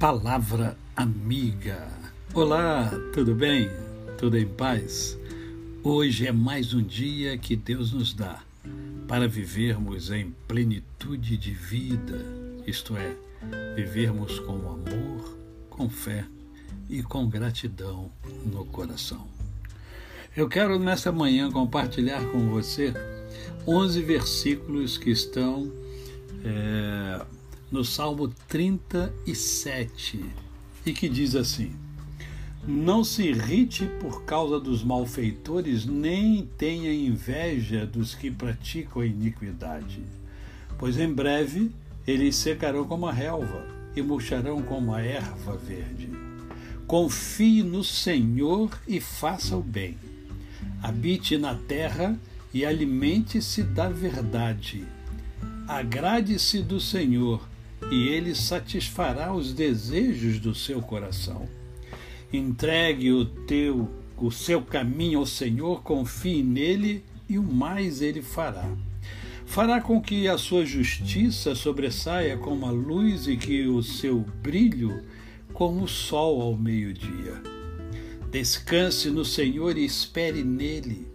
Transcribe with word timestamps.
Palavra 0.00 0.78
Amiga. 0.96 1.86
Olá, 2.32 2.90
tudo 3.12 3.34
bem? 3.34 3.68
Tudo 4.16 4.38
em 4.38 4.46
paz? 4.46 5.18
Hoje 5.82 6.26
é 6.26 6.32
mais 6.32 6.72
um 6.72 6.82
dia 6.82 7.36
que 7.36 7.54
Deus 7.54 7.92
nos 7.92 8.14
dá 8.14 8.40
para 9.06 9.28
vivermos 9.28 10.10
em 10.10 10.34
plenitude 10.48 11.36
de 11.36 11.50
vida, 11.50 12.24
isto 12.66 12.96
é, 12.96 13.14
vivermos 13.76 14.38
com 14.38 14.54
amor, 14.54 15.38
com 15.68 15.86
fé 15.90 16.24
e 16.88 17.02
com 17.02 17.28
gratidão 17.28 18.10
no 18.46 18.64
coração. 18.64 19.28
Eu 20.34 20.48
quero 20.48 20.78
nessa 20.78 21.12
manhã 21.12 21.52
compartilhar 21.52 22.24
com 22.32 22.48
você 22.48 22.94
11 23.66 24.00
versículos 24.00 24.96
que 24.96 25.10
estão 25.10 25.70
é, 26.42 27.20
no 27.70 27.84
Salmo 27.84 28.28
37 28.48 30.24
e 30.84 30.92
que 30.92 31.08
diz 31.08 31.36
assim: 31.36 31.72
Não 32.66 33.04
se 33.04 33.22
irrite 33.22 33.86
por 34.00 34.24
causa 34.24 34.58
dos 34.58 34.82
malfeitores, 34.82 35.86
nem 35.86 36.48
tenha 36.58 36.92
inveja 36.92 37.86
dos 37.86 38.14
que 38.14 38.30
praticam 38.30 39.02
a 39.02 39.06
iniquidade, 39.06 40.02
pois 40.78 40.98
em 40.98 41.12
breve 41.12 41.70
eles 42.06 42.34
secarão 42.36 42.84
como 42.84 43.06
a 43.06 43.12
relva 43.12 43.64
e 43.94 44.02
murcharão 44.02 44.62
como 44.62 44.92
a 44.92 45.00
erva 45.00 45.56
verde. 45.56 46.08
Confie 46.86 47.62
no 47.62 47.84
Senhor 47.84 48.70
e 48.88 49.00
faça 49.00 49.56
o 49.56 49.62
bem. 49.62 49.96
Habite 50.82 51.38
na 51.38 51.54
terra 51.54 52.18
e 52.52 52.64
alimente-se 52.64 53.62
da 53.62 53.88
verdade. 53.88 54.84
Agrade-se 55.68 56.62
do 56.62 56.80
Senhor 56.80 57.40
e 57.90 58.08
ele 58.08 58.34
satisfará 58.34 59.32
os 59.32 59.52
desejos 59.52 60.38
do 60.38 60.54
seu 60.54 60.82
coração. 60.82 61.48
Entregue 62.32 63.12
o 63.12 63.24
teu 63.24 63.88
o 64.20 64.30
seu 64.30 64.60
caminho 64.60 65.20
ao 65.20 65.26
Senhor, 65.26 65.82
confie 65.82 66.42
nele 66.42 67.02
e 67.26 67.38
o 67.38 67.42
mais 67.42 68.02
ele 68.02 68.20
fará. 68.20 68.68
Fará 69.46 69.80
com 69.80 70.00
que 70.00 70.28
a 70.28 70.36
sua 70.36 70.64
justiça 70.64 71.54
sobressaia 71.54 72.36
como 72.36 72.66
a 72.66 72.70
luz 72.70 73.26
e 73.26 73.36
que 73.36 73.66
o 73.66 73.82
seu 73.82 74.20
brilho 74.42 75.02
como 75.54 75.84
o 75.84 75.88
sol 75.88 76.42
ao 76.42 76.54
meio-dia. 76.54 77.42
Descanse 78.30 79.10
no 79.10 79.24
Senhor 79.24 79.76
e 79.76 79.84
espere 79.84 80.44
nele. 80.44 81.08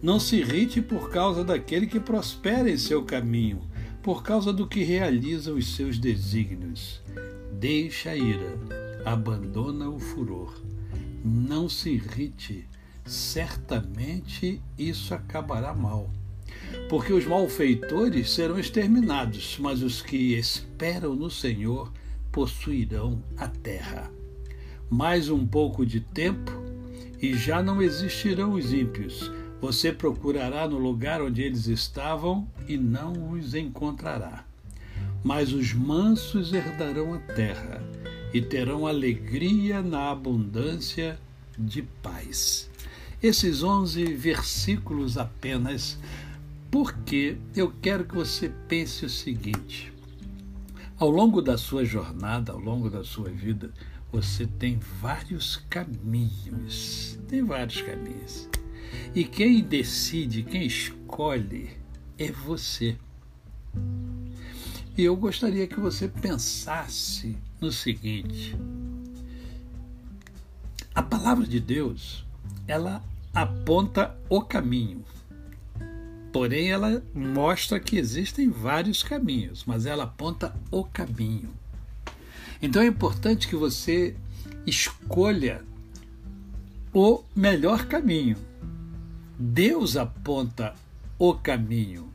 Não 0.00 0.20
se 0.20 0.36
irrite 0.36 0.80
por 0.80 1.10
causa 1.10 1.42
daquele 1.42 1.86
que 1.86 1.98
prospera 1.98 2.70
em 2.70 2.78
seu 2.78 3.02
caminho 3.02 3.62
por 4.04 4.22
causa 4.22 4.52
do 4.52 4.66
que 4.66 4.84
realiza 4.84 5.50
os 5.50 5.74
seus 5.74 5.98
desígnios. 5.98 7.00
Deixa 7.52 8.10
a 8.10 8.16
ira, 8.16 8.58
abandona 9.02 9.88
o 9.88 9.98
furor. 9.98 10.60
Não 11.24 11.70
se 11.70 11.88
irrite, 11.88 12.68
certamente 13.06 14.60
isso 14.78 15.14
acabará 15.14 15.72
mal. 15.72 16.10
Porque 16.90 17.14
os 17.14 17.24
malfeitores 17.24 18.30
serão 18.30 18.58
exterminados, 18.58 19.56
mas 19.58 19.82
os 19.82 20.02
que 20.02 20.34
esperam 20.34 21.16
no 21.16 21.30
Senhor 21.30 21.90
possuirão 22.30 23.22
a 23.38 23.48
terra. 23.48 24.12
Mais 24.90 25.30
um 25.30 25.46
pouco 25.46 25.86
de 25.86 26.00
tempo 26.00 26.52
e 27.22 27.32
já 27.32 27.62
não 27.62 27.80
existirão 27.80 28.52
os 28.52 28.70
ímpios 28.70 29.32
você 29.64 29.90
procurará 29.90 30.68
no 30.68 30.76
lugar 30.76 31.22
onde 31.22 31.40
eles 31.40 31.68
estavam 31.68 32.46
e 32.68 32.76
não 32.76 33.30
os 33.30 33.54
encontrará. 33.54 34.44
Mas 35.22 35.54
os 35.54 35.72
mansos 35.72 36.52
herdarão 36.52 37.14
a 37.14 37.18
terra 37.18 37.82
e 38.34 38.42
terão 38.42 38.86
alegria 38.86 39.80
na 39.80 40.10
abundância 40.10 41.18
de 41.58 41.80
paz. 41.80 42.68
Esses 43.22 43.62
onze 43.62 44.04
versículos 44.04 45.16
apenas, 45.16 45.98
porque 46.70 47.38
eu 47.56 47.72
quero 47.80 48.04
que 48.04 48.14
você 48.14 48.52
pense 48.68 49.06
o 49.06 49.08
seguinte: 49.08 49.90
ao 50.98 51.08
longo 51.08 51.40
da 51.40 51.56
sua 51.56 51.86
jornada, 51.86 52.52
ao 52.52 52.58
longo 52.58 52.90
da 52.90 53.02
sua 53.02 53.30
vida, 53.30 53.72
você 54.12 54.46
tem 54.46 54.78
vários 55.00 55.56
caminhos. 55.70 57.18
Tem 57.28 57.42
vários 57.42 57.80
caminhos. 57.80 58.46
E 59.14 59.22
quem 59.22 59.62
decide, 59.62 60.42
quem 60.42 60.66
escolhe 60.66 61.70
é 62.18 62.32
você. 62.32 62.96
E 64.98 65.04
eu 65.04 65.14
gostaria 65.14 65.68
que 65.68 65.78
você 65.78 66.08
pensasse 66.08 67.36
no 67.60 67.70
seguinte: 67.70 68.56
a 70.92 71.00
palavra 71.00 71.46
de 71.46 71.60
Deus, 71.60 72.26
ela 72.66 73.04
aponta 73.32 74.18
o 74.28 74.42
caminho. 74.42 75.04
Porém, 76.32 76.72
ela 76.72 77.00
mostra 77.14 77.78
que 77.78 77.96
existem 77.96 78.50
vários 78.50 79.04
caminhos, 79.04 79.64
mas 79.64 79.86
ela 79.86 80.02
aponta 80.02 80.52
o 80.72 80.82
caminho. 80.82 81.54
Então 82.60 82.82
é 82.82 82.86
importante 82.86 83.46
que 83.46 83.54
você 83.54 84.16
escolha 84.66 85.62
o 86.92 87.22
melhor 87.36 87.86
caminho 87.86 88.36
Deus 89.38 89.96
aponta 89.96 90.74
o 91.18 91.34
caminho, 91.34 92.08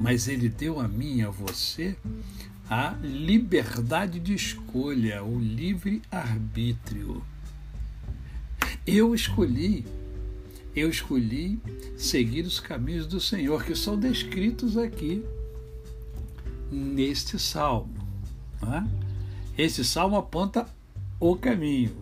mas 0.00 0.28
Ele 0.28 0.48
deu 0.48 0.80
a 0.80 0.86
mim 0.86 1.18
e 1.18 1.22
a 1.22 1.30
você 1.30 1.96
a 2.68 2.96
liberdade 3.02 4.18
de 4.18 4.34
escolha, 4.34 5.22
o 5.22 5.38
livre 5.38 6.02
arbítrio. 6.10 7.22
Eu 8.86 9.14
escolhi, 9.14 9.84
eu 10.74 10.88
escolhi 10.88 11.58
seguir 11.96 12.42
os 12.42 12.60
caminhos 12.60 13.06
do 13.06 13.20
Senhor 13.20 13.64
que 13.64 13.74
são 13.74 13.98
descritos 13.98 14.76
aqui 14.76 15.24
neste 16.70 17.38
salmo. 17.38 17.94
É? 18.62 19.62
Esse 19.62 19.84
salmo 19.84 20.16
aponta 20.16 20.66
o 21.20 21.36
caminho. 21.36 21.94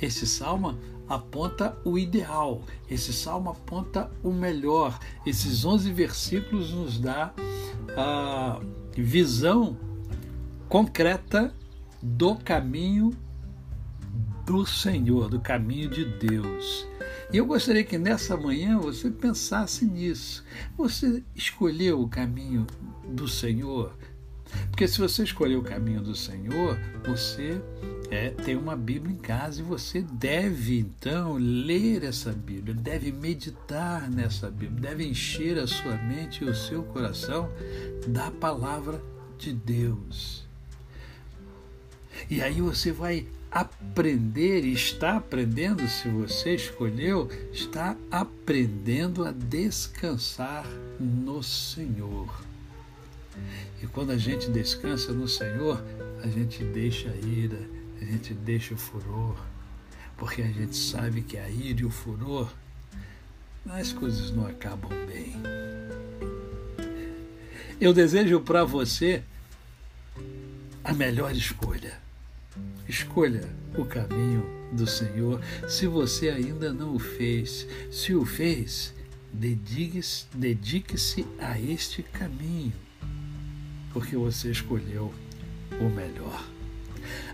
Esse 0.00 0.26
salmo 0.26 0.76
aponta 1.08 1.76
o 1.84 1.98
ideal, 1.98 2.62
esse 2.88 3.12
salmo 3.12 3.50
aponta 3.50 4.10
o 4.22 4.32
melhor. 4.32 4.98
Esses 5.26 5.64
11 5.64 5.92
versículos 5.92 6.72
nos 6.72 6.98
dá 6.98 7.34
a 7.96 8.60
visão 8.96 9.76
concreta 10.68 11.54
do 12.02 12.36
caminho 12.36 13.10
do 14.44 14.66
Senhor, 14.66 15.28
do 15.28 15.40
caminho 15.40 15.88
de 15.88 16.04
Deus. 16.04 16.86
E 17.32 17.36
eu 17.36 17.46
gostaria 17.46 17.84
que 17.84 17.96
nessa 17.96 18.36
manhã 18.36 18.78
você 18.78 19.10
pensasse 19.10 19.84
nisso. 19.84 20.44
Você 20.76 21.22
escolheu 21.34 22.00
o 22.00 22.08
caminho 22.08 22.66
do 23.08 23.26
Senhor? 23.26 23.96
Porque 24.70 24.86
se 24.86 24.98
você 24.98 25.22
escolher 25.22 25.56
o 25.56 25.62
caminho 25.62 26.02
do 26.02 26.14
Senhor, 26.14 26.78
você 27.06 27.62
é, 28.12 28.28
tem 28.28 28.54
uma 28.54 28.76
Bíblia 28.76 29.14
em 29.14 29.18
casa 29.18 29.60
e 29.60 29.64
você 29.64 30.02
deve 30.02 30.78
então 30.78 31.38
ler 31.38 32.04
essa 32.04 32.30
Bíblia, 32.30 32.74
deve 32.74 33.10
meditar 33.10 34.10
nessa 34.10 34.50
Bíblia, 34.50 34.90
deve 34.90 35.06
encher 35.06 35.58
a 35.58 35.66
sua 35.66 35.96
mente 35.96 36.44
e 36.44 36.46
o 36.46 36.54
seu 36.54 36.82
coração 36.82 37.50
da 38.06 38.30
palavra 38.30 39.02
de 39.38 39.54
Deus. 39.54 40.46
E 42.28 42.42
aí 42.42 42.60
você 42.60 42.92
vai 42.92 43.26
aprender, 43.50 44.62
está 44.66 45.16
aprendendo, 45.16 45.88
se 45.88 46.10
você 46.10 46.54
escolheu, 46.54 47.30
está 47.50 47.96
aprendendo 48.10 49.24
a 49.24 49.32
descansar 49.32 50.66
no 51.00 51.42
Senhor. 51.42 52.44
E 53.82 53.86
quando 53.86 54.10
a 54.10 54.18
gente 54.18 54.50
descansa 54.50 55.12
no 55.14 55.26
Senhor, 55.26 55.82
a 56.22 56.28
gente 56.28 56.62
deixa 56.62 57.08
a 57.08 57.16
ira, 57.16 57.81
a 58.02 58.04
gente 58.04 58.34
deixa 58.34 58.74
o 58.74 58.76
furor, 58.76 59.36
porque 60.16 60.42
a 60.42 60.46
gente 60.46 60.76
sabe 60.76 61.22
que 61.22 61.38
a 61.38 61.48
ira 61.48 61.82
e 61.82 61.84
o 61.84 61.90
furor, 61.90 62.52
as 63.66 63.92
coisas 63.92 64.30
não 64.32 64.46
acabam 64.46 64.90
bem. 65.06 65.36
Eu 67.80 67.92
desejo 67.92 68.40
para 68.40 68.64
você 68.64 69.22
a 70.82 70.92
melhor 70.92 71.32
escolha. 71.32 72.00
Escolha 72.88 73.48
o 73.76 73.84
caminho 73.84 74.44
do 74.72 74.86
Senhor. 74.86 75.40
Se 75.68 75.86
você 75.86 76.28
ainda 76.28 76.72
não 76.72 76.96
o 76.96 76.98
fez, 76.98 77.66
se 77.90 78.14
o 78.14 78.24
fez, 78.24 78.92
dedique-se 79.32 80.26
dedique 80.34 80.96
a 81.38 81.58
este 81.58 82.02
caminho 82.02 82.72
porque 83.92 84.16
você 84.16 84.50
escolheu 84.50 85.12
o 85.80 85.88
melhor. 85.88 86.51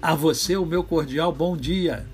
A 0.00 0.14
você, 0.14 0.56
o 0.56 0.66
meu 0.66 0.82
cordial 0.84 1.32
bom 1.32 1.56
dia. 1.56 2.06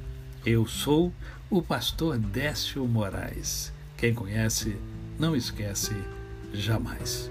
Eu 0.44 0.66
sou 0.66 1.12
o 1.50 1.62
pastor 1.62 2.18
Décio 2.18 2.86
Moraes. 2.86 3.72
Quem 3.96 4.14
conhece, 4.14 4.76
não 5.18 5.36
esquece 5.36 5.94
jamais. 6.52 7.30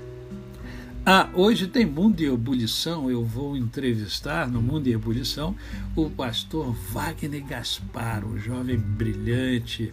Ah, 1.04 1.30
hoje 1.34 1.68
tem 1.68 1.86
Mundo 1.86 2.22
em 2.22 2.32
Ebulição. 2.32 3.10
Eu 3.10 3.26
vou 3.26 3.58
entrevistar 3.58 4.48
no 4.48 4.62
Mundo 4.62 4.88
em 4.88 4.92
Ebulição 4.92 5.56
o 5.96 6.10
pastor 6.10 6.76
Wagner 6.92 7.44
Gaspar, 7.44 8.24
um 8.24 8.38
jovem 8.38 8.78
brilhante, 8.78 9.92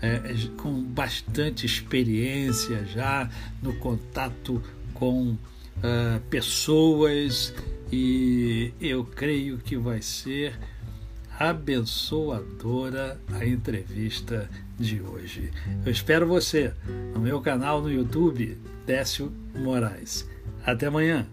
é, 0.00 0.20
com 0.56 0.82
bastante 0.82 1.66
experiência 1.66 2.86
já 2.86 3.28
no 3.62 3.74
contato 3.74 4.62
com 4.94 5.32
uh, 5.32 6.20
pessoas 6.30 7.52
e 7.92 8.72
eu 8.80 9.04
creio 9.04 9.58
que 9.58 9.76
vai 9.76 10.02
ser 10.02 10.58
abençoadora 11.38 13.20
a 13.32 13.44
entrevista 13.44 14.48
de 14.78 15.00
hoje. 15.00 15.50
Eu 15.84 15.92
espero 15.92 16.26
você 16.26 16.72
no 17.14 17.20
meu 17.20 17.40
canal 17.40 17.80
no 17.80 17.90
YouTube, 17.90 18.58
Décio 18.86 19.32
Moraes. 19.54 20.28
Até 20.64 20.86
amanhã. 20.86 21.26